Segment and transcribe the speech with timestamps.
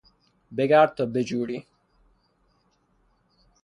[0.57, 1.65] بگرد تا بجوری!